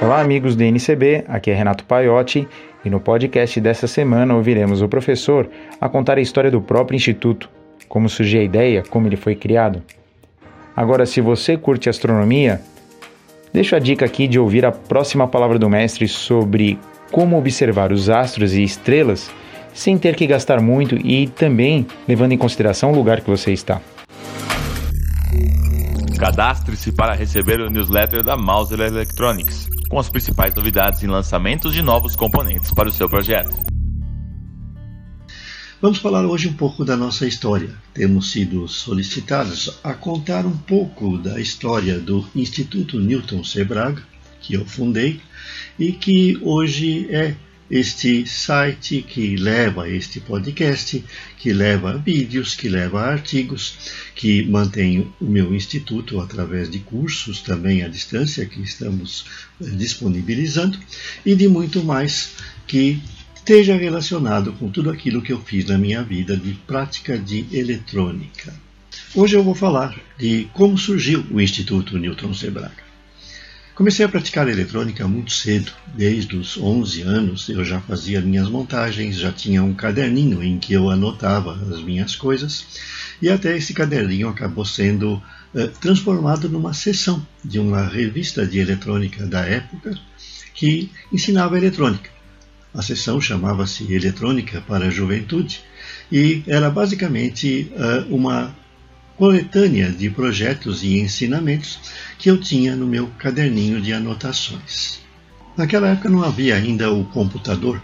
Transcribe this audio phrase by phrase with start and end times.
[0.00, 2.46] Olá, amigos do NCB, aqui é Renato Paiotti
[2.84, 5.50] e no podcast dessa semana ouviremos o professor
[5.80, 7.50] a contar a história do próprio Instituto,
[7.88, 9.82] como surgiu a ideia, como ele foi criado.
[10.76, 12.60] Agora, se você curte astronomia,
[13.52, 16.78] deixo a dica aqui de ouvir a próxima palavra do mestre sobre
[17.10, 19.28] como observar os astros e estrelas
[19.74, 23.80] sem ter que gastar muito e também levando em consideração o lugar que você está.
[26.20, 31.82] Cadastre-se para receber o newsletter da Mauser Electronics com as principais novidades e lançamentos de
[31.82, 33.54] novos componentes para o seu projeto.
[35.80, 37.70] Vamos falar hoje um pouco da nossa história.
[37.94, 44.02] Temos sido solicitados a contar um pouco da história do Instituto Newton Sebraga,
[44.40, 45.20] que eu fundei
[45.78, 47.36] e que hoje é
[47.70, 51.04] este site que leva este podcast,
[51.36, 53.76] que leva vídeos, que leva artigos,
[54.14, 59.26] que mantém o meu instituto através de cursos também à distância que estamos
[59.60, 60.78] eh, disponibilizando
[61.24, 62.32] e de muito mais
[62.66, 63.00] que
[63.34, 68.54] esteja relacionado com tudo aquilo que eu fiz na minha vida de prática de eletrônica.
[69.14, 72.87] Hoje eu vou falar de como surgiu o Instituto Newton Sebraga.
[73.78, 79.16] Comecei a praticar eletrônica muito cedo, desde os 11 anos eu já fazia minhas montagens,
[79.16, 82.66] já tinha um caderninho em que eu anotava as minhas coisas,
[83.22, 85.22] e até esse caderninho acabou sendo
[85.54, 89.96] eh, transformado numa seção de uma revista de eletrônica da época
[90.52, 92.10] que ensinava eletrônica.
[92.74, 95.60] A seção chamava-se Eletrônica para a Juventude
[96.10, 98.52] e era basicamente uh, uma
[99.18, 101.80] coletânea de projetos e ensinamentos
[102.16, 105.00] que eu tinha no meu caderninho de anotações.
[105.56, 107.82] Naquela época não havia ainda o computador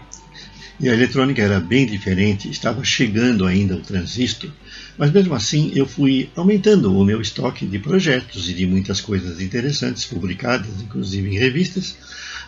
[0.79, 4.49] e a eletrônica era bem diferente, estava chegando ainda o transistor,
[4.97, 9.41] mas mesmo assim eu fui aumentando o meu estoque de projetos e de muitas coisas
[9.41, 11.97] interessantes publicadas, inclusive em revistas,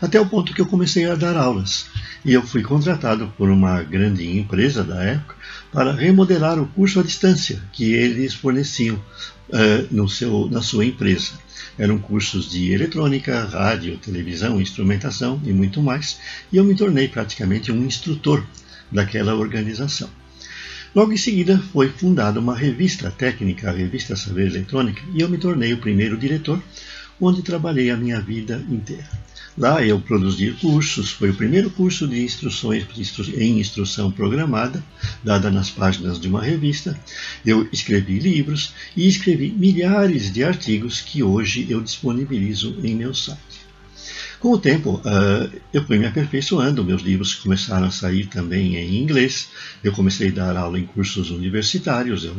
[0.02, 1.87] até o ponto que eu comecei a dar aulas.
[2.23, 5.36] E eu fui contratado por uma grande empresa da época
[5.72, 11.33] para remodelar o curso à distância que eles forneciam uh, no seu, na sua empresa.
[11.78, 16.17] Eram cursos de eletrônica, rádio, televisão, instrumentação e muito mais,
[16.52, 18.44] e eu me tornei praticamente um instrutor
[18.92, 20.10] daquela organização.
[20.95, 25.38] Logo em seguida foi fundada uma revista técnica, a Revista Saber Eletrônica, e eu me
[25.38, 26.61] tornei o primeiro diretor,
[27.22, 29.08] onde trabalhei a minha vida inteira.
[29.58, 32.86] Lá eu produzi cursos, foi o primeiro curso de instruções
[33.36, 34.84] em instrução programada,
[35.23, 36.95] dada nas páginas de uma revista.
[37.44, 43.68] Eu escrevi livros e escrevi milhares de artigos que hoje eu disponibilizo em meu site.
[44.40, 49.02] Com o tempo, uh, eu fui me aperfeiçoando, meus livros começaram a sair também em
[49.02, 49.50] inglês,
[49.84, 52.36] eu comecei a dar aula em cursos universitários, eu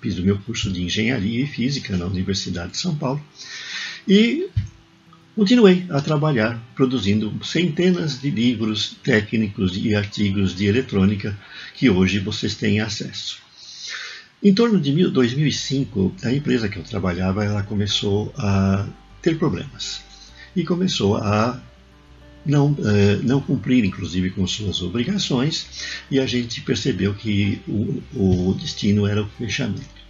[0.00, 3.22] fiz o meu curso de Engenharia e Física na Universidade de São Paulo,
[4.08, 4.48] e
[5.34, 11.34] Continuei a trabalhar produzindo centenas de livros técnicos e artigos de eletrônica
[11.74, 13.38] que hoje vocês têm acesso.
[14.42, 18.86] Em torno de 2005, a empresa que eu trabalhava ela começou a
[19.22, 20.02] ter problemas
[20.54, 21.58] e começou a
[22.44, 25.66] não, uh, não cumprir, inclusive, com suas obrigações,
[26.10, 30.02] e a gente percebeu que o, o destino era o fechamento.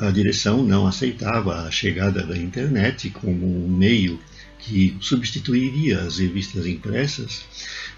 [0.00, 4.18] A direção não aceitava a chegada da internet como um meio
[4.58, 7.44] que substituiria as revistas impressas,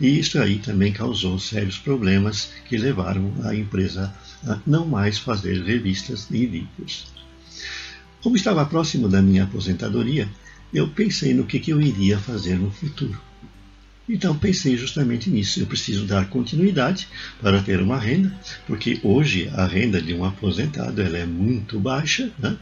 [0.00, 4.14] e isso aí também causou sérios problemas que levaram a empresa
[4.46, 7.06] a não mais fazer revistas e livros.
[8.22, 10.28] Como estava próximo da minha aposentadoria,
[10.72, 13.18] eu pensei no que, que eu iria fazer no futuro.
[14.12, 15.60] Então pensei justamente nisso.
[15.60, 17.06] Eu preciso dar continuidade
[17.40, 18.34] para ter uma renda,
[18.66, 22.56] porque hoje a renda de um aposentado ela é muito baixa né?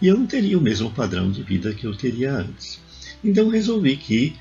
[0.00, 2.78] e eu não teria o mesmo padrão de vida que eu teria antes.
[3.22, 4.36] Então resolvi que,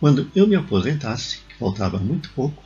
[0.00, 2.62] quando eu me aposentasse, que faltava muito pouco,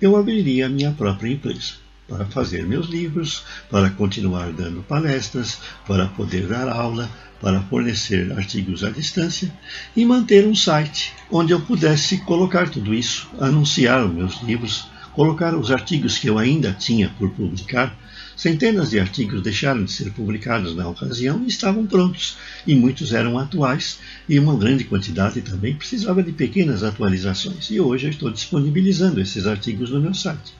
[0.00, 1.74] eu abriria a minha própria empresa
[2.08, 7.10] para fazer meus livros, para continuar dando palestras, para poder dar aula,
[7.40, 9.52] para fornecer artigos à distância
[9.94, 15.54] e manter um site onde eu pudesse colocar tudo isso, anunciar os meus livros, colocar
[15.54, 17.96] os artigos que eu ainda tinha por publicar
[18.36, 22.36] Centenas de artigos deixaram de ser publicados na ocasião e estavam prontos,
[22.66, 23.98] e muitos eram atuais,
[24.28, 27.70] e uma grande quantidade também precisava de pequenas atualizações.
[27.70, 30.52] E hoje eu estou disponibilizando esses artigos no meu site.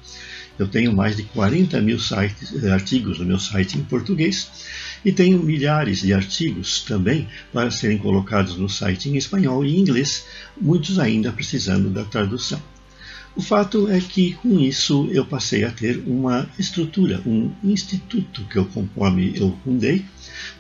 [0.58, 4.49] Eu tenho mais de 40 mil sites, eh, artigos no meu site em português
[5.05, 10.25] e tenho milhares de artigos também para serem colocados no site em espanhol e inglês,
[10.58, 12.62] muitos ainda precisando da tradução.
[13.37, 18.56] O fato é que com isso eu passei a ter uma estrutura, um instituto que
[18.56, 20.06] eu conforme eu fundei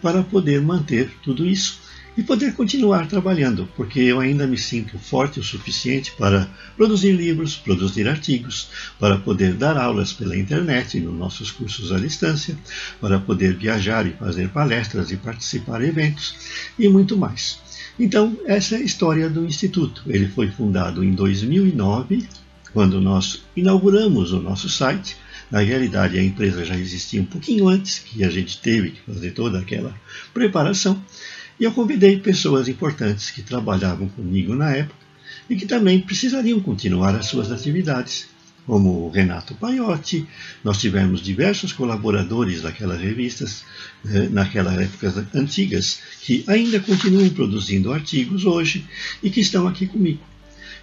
[0.02, 1.80] para poder manter tudo isso
[2.18, 7.56] e poder continuar trabalhando, porque eu ainda me sinto forte o suficiente para produzir livros,
[7.56, 8.68] produzir artigos,
[8.98, 12.58] para poder dar aulas pela internet nos nossos cursos à distância,
[13.00, 16.34] para poder viajar e fazer palestras e participar de eventos
[16.78, 17.58] e muito mais.
[17.98, 20.02] Então, essa é a história do Instituto.
[20.06, 22.28] Ele foi fundado em 2009,
[22.76, 25.16] quando nós inauguramos o nosso site.
[25.50, 29.30] Na realidade, a empresa já existia um pouquinho antes, que a gente teve que fazer
[29.30, 29.98] toda aquela
[30.34, 31.02] preparação.
[31.58, 35.00] E eu convidei pessoas importantes que trabalhavam comigo na época
[35.48, 38.26] e que também precisariam continuar as suas atividades,
[38.66, 40.28] como o Renato Paiotti.
[40.62, 43.64] Nós tivemos diversos colaboradores daquelas revistas,
[44.04, 48.84] eh, naquelas épocas antigas, que ainda continuam produzindo artigos hoje
[49.22, 50.20] e que estão aqui comigo.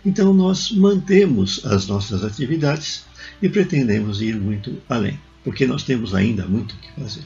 [0.05, 3.05] Então, nós mantemos as nossas atividades
[3.41, 7.23] e pretendemos ir muito além, porque nós temos ainda muito o que fazer.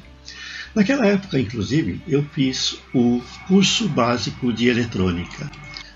[0.76, 5.50] Naquela época, inclusive, eu fiz o curso básico de eletrônica.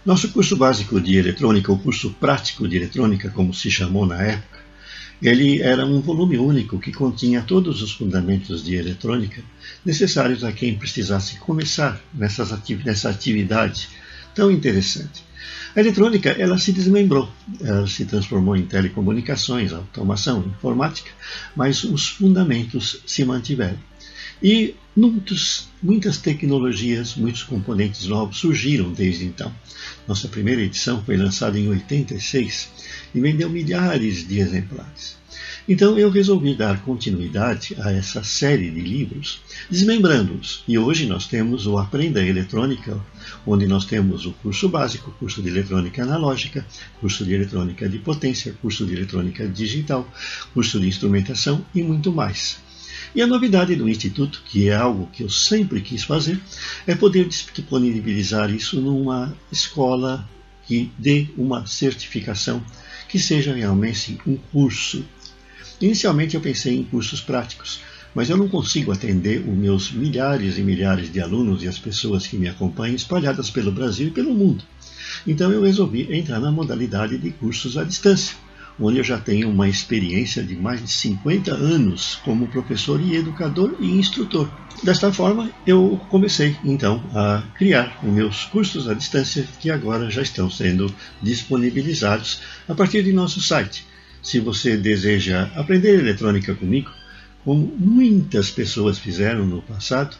[0.04, 4.60] Nosso curso básico de eletrônica, o curso prático de eletrônica, como se chamou na época,
[5.22, 9.44] ele era um volume único que continha todos os fundamentos de eletrônica
[9.86, 13.88] necessários a quem precisasse começar nessas ati nessa atividade
[14.34, 15.24] tão interessante.
[15.76, 17.32] A eletrônica ela se desmembrou,
[17.62, 21.10] ela se transformou em telecomunicações, automação, informática,
[21.56, 23.78] mas os fundamentos se mantiveram.
[24.44, 29.54] E muitos, muitas tecnologias, muitos componentes novos surgiram desde então.
[30.08, 32.70] Nossa primeira edição foi lançada em 86
[33.14, 35.22] e vendeu milhares de exemplares.
[35.70, 40.64] Então eu resolvi dar continuidade a essa série de livros, desmembrando-os.
[40.68, 43.00] E hoje nós temos o Aprenda Eletrônica,
[43.46, 46.66] onde nós temos o curso básico, curso de eletrônica analógica,
[47.00, 50.12] curso de eletrônica de potência, curso de eletrônica digital,
[50.54, 52.58] curso de instrumentação e muito mais.
[53.14, 56.40] E a novidade do Instituto, que é algo que eu sempre quis fazer,
[56.88, 60.30] é poder disponibilizar isso numa escola
[60.66, 62.64] que dê uma certificação
[63.10, 65.04] que seja realmente um curso.
[65.82, 67.82] Inicialmente eu pensei em cursos práticos,
[68.16, 72.26] mas eu não consigo atender os meus milhares e milhares de alunos e as pessoas
[72.26, 74.64] que me acompanham espalhadas pelo Brasil e pelo mundo.
[75.28, 78.38] Então eu resolvi entrar na modalidade de cursos à distância
[78.82, 83.76] onde eu já tenho uma experiência de mais de 50 anos como professor e educador
[83.80, 84.50] e instrutor.
[84.84, 90.22] Desta forma, eu comecei então a criar os meus cursos à distância que agora já
[90.22, 93.86] estão sendo disponibilizados a partir de nosso site.
[94.24, 96.92] Se você deseja aprender eletrônica comigo,
[97.44, 100.16] como muitas pessoas fizeram no passado,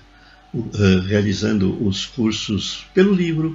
[1.08, 3.54] realizando os cursos pelo livro,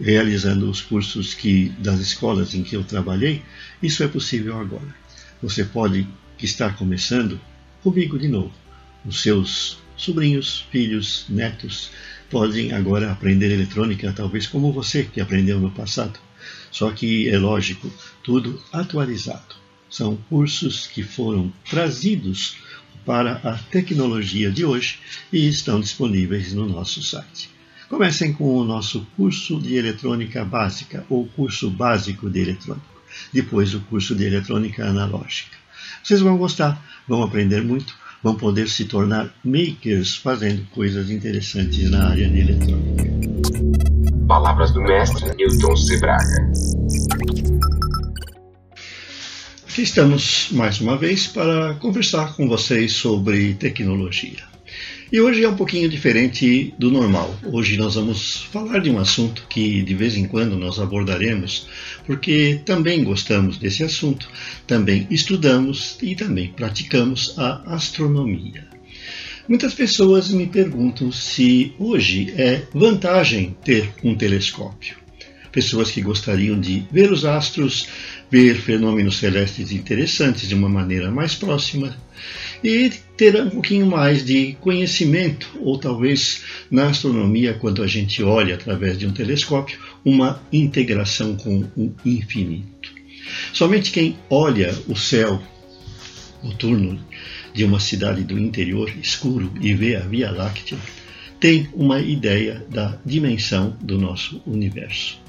[0.00, 3.42] realizando os cursos que das escolas em que eu trabalhei,
[3.82, 4.94] isso é possível agora.
[5.42, 6.06] Você pode
[6.42, 7.40] estar começando
[7.82, 8.52] comigo de novo.
[9.04, 11.90] Os seus sobrinhos, filhos, netos
[12.30, 16.18] podem agora aprender eletrônica, talvez como você que aprendeu no passado.
[16.70, 17.92] Só que é lógico,
[18.22, 19.56] tudo atualizado.
[19.90, 22.56] São cursos que foram trazidos
[23.08, 24.98] para a tecnologia de hoje
[25.32, 27.48] e estão disponíveis no nosso site.
[27.88, 32.86] Comecem com o nosso curso de eletrônica básica ou curso básico de eletrônica.
[33.32, 35.56] Depois o curso de eletrônica analógica.
[36.02, 42.10] Vocês vão gostar, vão aprender muito, vão poder se tornar makers fazendo coisas interessantes na
[42.10, 43.04] área de eletrônica.
[44.26, 46.52] Palavras do mestre Newton Sebraga.
[49.78, 54.42] Aqui estamos mais uma vez para conversar com vocês sobre tecnologia.
[55.12, 57.32] E hoje é um pouquinho diferente do normal.
[57.44, 61.68] Hoje nós vamos falar de um assunto que de vez em quando nós abordaremos,
[62.04, 64.28] porque também gostamos desse assunto,
[64.66, 68.66] também estudamos e também praticamos a astronomia.
[69.48, 75.07] Muitas pessoas me perguntam se hoje é vantagem ter um telescópio.
[75.52, 77.88] Pessoas que gostariam de ver os astros,
[78.30, 81.96] ver fenômenos celestes interessantes de uma maneira mais próxima
[82.62, 88.54] e ter um pouquinho mais de conhecimento, ou talvez na astronomia, quando a gente olha
[88.54, 92.90] através de um telescópio, uma integração com o infinito.
[93.52, 95.40] Somente quem olha o céu
[96.42, 97.00] noturno
[97.52, 100.78] de uma cidade do interior escuro e vê a Via Láctea
[101.40, 105.20] tem uma ideia da dimensão do nosso universo.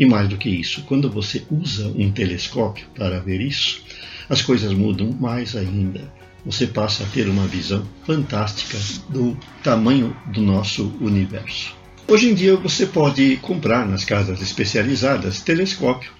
[0.00, 3.82] E mais do que isso, quando você usa um telescópio para ver isso,
[4.30, 6.10] as coisas mudam mais ainda.
[6.46, 8.78] Você passa a ter uma visão fantástica
[9.10, 11.76] do tamanho do nosso universo.
[12.08, 16.10] Hoje em dia você pode comprar nas casas especializadas telescópios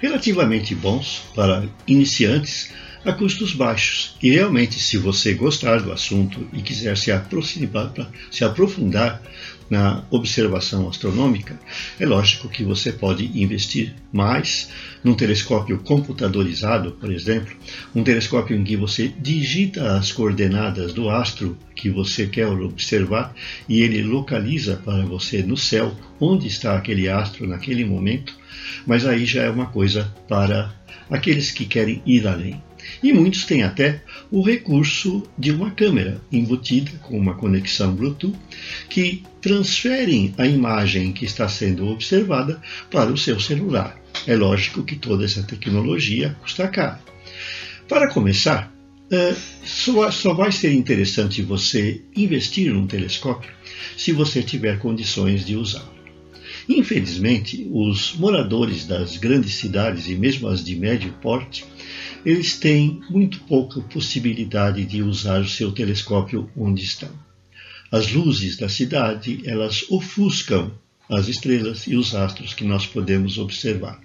[0.00, 2.72] relativamente bons para iniciantes
[3.04, 4.14] a custos baixos.
[4.22, 7.92] E realmente, se você gostar do assunto e quiser se, aproximar,
[8.30, 9.20] se aprofundar
[9.68, 11.58] na observação astronômica,
[11.98, 14.68] é lógico que você pode investir mais
[15.02, 17.56] num telescópio computadorizado, por exemplo,
[17.94, 23.34] um telescópio em que você digita as coordenadas do astro que você quer observar
[23.66, 28.36] e ele localiza para você no céu onde está aquele astro naquele momento,
[28.86, 30.70] mas aí já é uma coisa para
[31.10, 32.60] aqueles que querem ir além.
[33.02, 38.36] E muitos têm até o recurso de uma câmera embutida com uma conexão Bluetooth
[38.88, 44.00] que transferem a imagem que está sendo observada para o seu celular.
[44.26, 46.98] É lógico que toda essa tecnologia custa caro.
[47.88, 48.72] Para começar,
[49.10, 49.34] é,
[49.64, 53.50] só vai ser interessante você investir num telescópio
[53.96, 55.92] se você tiver condições de usá-lo.
[56.68, 61.64] Infelizmente, os moradores das grandes cidades e mesmo as de médio porte
[62.24, 67.10] eles têm muito pouca possibilidade de usar o seu telescópio onde estão.
[67.90, 70.72] As luzes da cidade, elas ofuscam
[71.08, 74.00] as estrelas e os astros que nós podemos observar.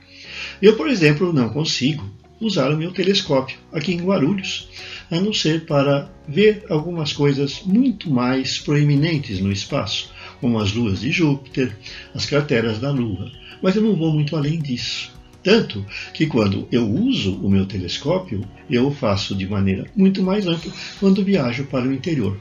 [0.62, 2.04] Eu, por exemplo, não consigo
[2.40, 4.68] usar o meu telescópio aqui em Guarulhos,
[5.10, 11.00] a não ser para ver algumas coisas muito mais proeminentes no espaço, como as luas
[11.00, 11.76] de Júpiter,
[12.14, 13.32] as crateras da Lua.
[13.62, 15.17] Mas eu não vou muito além disso.
[15.48, 20.46] Tanto que quando eu uso o meu telescópio, eu o faço de maneira muito mais
[20.46, 22.38] ampla quando viajo para o interior.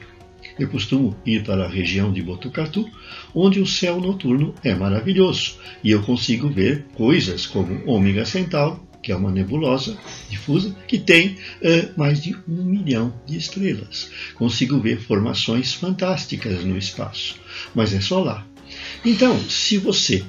[0.59, 2.85] Eu costumo ir para a região de Botucatu,
[3.33, 9.13] onde o céu noturno é maravilhoso e eu consigo ver coisas como Ômega Centauro, que
[9.13, 9.97] é uma nebulosa
[10.29, 14.11] difusa que tem uh, mais de um milhão de estrelas.
[14.35, 17.39] Consigo ver formações fantásticas no espaço,
[17.73, 18.45] mas é só lá.
[19.05, 20.25] Então, se você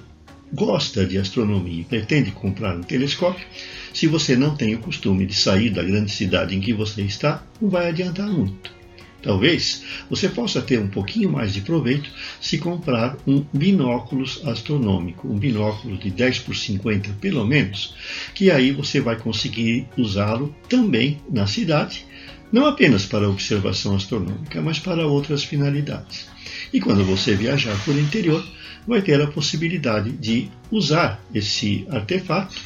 [0.53, 3.47] gosta de astronomia e pretende comprar um telescópio,
[3.93, 7.43] se você não tem o costume de sair da grande cidade em que você está,
[7.61, 8.79] não vai adiantar muito.
[9.23, 12.09] Talvez você possa ter um pouquinho mais de proveito
[12.41, 17.95] se comprar um binóculos astronômico, um binóculo de 10 por 50 pelo menos,
[18.33, 22.07] que aí você vai conseguir usá-lo também na cidade,
[22.53, 26.29] não apenas para observação astronômica, mas para outras finalidades.
[26.73, 28.45] E quando você viajar por interior,
[28.87, 32.57] vai ter a possibilidade de usar esse artefato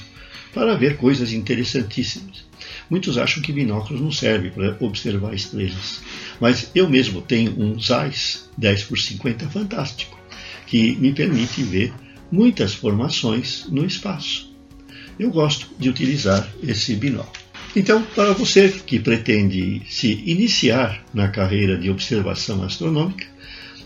[0.53, 2.45] para ver coisas interessantíssimas.
[2.89, 6.01] Muitos acham que binóculos não servem para observar estrelas,
[6.41, 10.19] mas eu mesmo tenho um Zeiss 10 por 50 fantástico,
[10.67, 11.93] que me permite ver
[12.31, 14.53] muitas formações no espaço.
[15.19, 17.43] Eu gosto de utilizar esse binóculo.
[17.75, 23.27] Então, para você que pretende se iniciar na carreira de observação astronômica,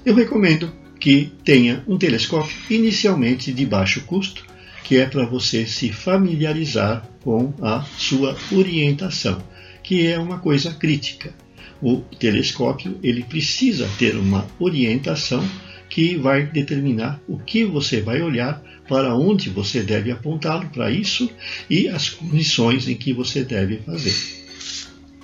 [0.06, 4.46] eu recomendo que tenha um telescópio inicialmente de baixo custo,
[4.84, 9.42] que é para você se familiarizar com a sua orientação,
[9.82, 11.34] que é uma coisa crítica.
[11.82, 15.44] O telescópio ele precisa ter uma orientação
[15.90, 21.28] que vai determinar o que você vai olhar, para onde você deve apontá-lo para isso
[21.68, 24.14] e as condições em que você deve fazer.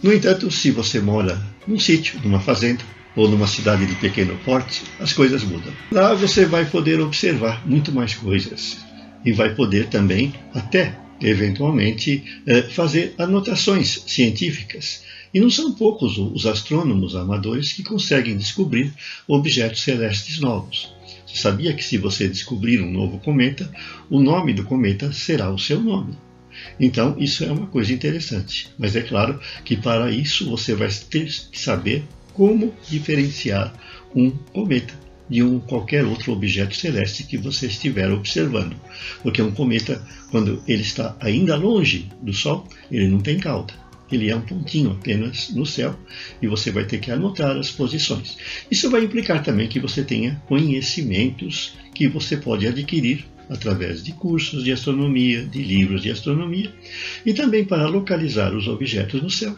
[0.02, 2.82] No entanto, se você mora num sítio, numa fazenda,
[3.16, 5.72] ou numa cidade de pequeno porte, as coisas mudam.
[5.90, 8.78] Lá você vai poder observar muito mais coisas
[9.24, 15.04] e vai poder também, até eventualmente, eh, fazer anotações científicas.
[15.32, 18.92] E não são poucos os astrônomos amadores que conseguem descobrir
[19.26, 20.92] objetos celestes novos.
[21.26, 23.70] Você sabia que se você descobrir um novo cometa,
[24.10, 26.18] o nome do cometa será o seu nome.
[26.78, 28.68] Então, isso é uma coisa interessante.
[28.78, 33.72] Mas é claro que para isso você vai ter que saber como diferenciar
[34.14, 34.94] um cometa
[35.28, 38.76] de um qualquer outro objeto celeste que você estiver observando.
[39.22, 43.72] Porque um cometa, quando ele está ainda longe do Sol, ele não tem cauda.
[44.10, 45.98] Ele é um pontinho apenas no céu
[46.42, 48.36] e você vai ter que anotar as posições.
[48.70, 54.64] Isso vai implicar também que você tenha conhecimentos que você pode adquirir através de cursos
[54.64, 56.72] de astronomia, de livros de astronomia,
[57.24, 59.54] e também para localizar os objetos no céu,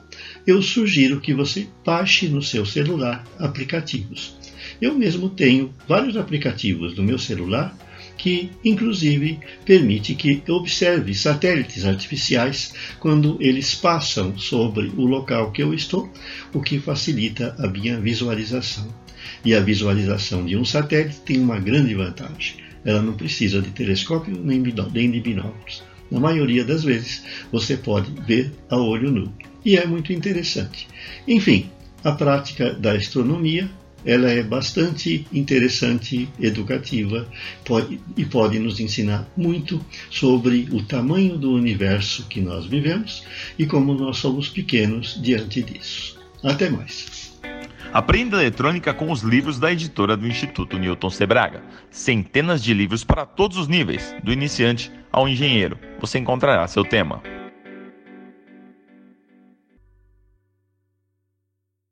[0.47, 4.37] eu sugiro que você baixe no seu celular aplicativos.
[4.81, 7.77] Eu mesmo tenho vários aplicativos no meu celular
[8.17, 15.75] que, inclusive, permite que observe satélites artificiais quando eles passam sobre o local que eu
[15.75, 16.13] estou,
[16.53, 18.87] o que facilita a minha visualização.
[19.45, 24.37] E a visualização de um satélite tem uma grande vantagem ela não precisa de telescópio
[24.37, 25.83] nem de binóculos.
[26.11, 29.33] Na maioria das vezes, você pode ver a olho nu.
[29.65, 30.87] E é muito interessante.
[31.27, 31.71] Enfim,
[32.03, 33.71] a prática da astronomia
[34.05, 37.27] ela é bastante interessante, educativa
[37.65, 43.25] pode, e pode nos ensinar muito sobre o tamanho do universo que nós vivemos
[43.59, 46.19] e como nós somos pequenos diante disso.
[46.43, 47.24] Até mais.
[47.95, 51.63] Aprenda eletrônica com os livros da editora do Instituto Newton Sebraga.
[51.93, 55.79] Centenas de livros para todos os níveis, do iniciante ao engenheiro.
[56.01, 57.23] Você encontrará seu tema.